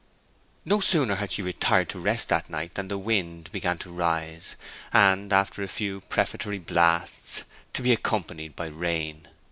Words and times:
No 0.65 0.79
sooner 0.79 1.13
had 1.17 1.31
she 1.31 1.43
retired 1.43 1.87
to 1.89 1.99
rest 1.99 2.29
that 2.29 2.49
night 2.49 2.73
than 2.73 2.87
the 2.87 2.97
wind 2.97 3.51
began 3.51 3.77
to 3.77 3.91
rise, 3.91 4.55
and, 4.91 5.31
after 5.31 5.61
a 5.61 5.67
few 5.67 6.01
prefatory 6.09 6.57
blasts, 6.57 7.43
to 7.73 7.83
be 7.83 7.91
accompanied 7.93 8.55
by 8.55 8.65
rain. 8.65 9.27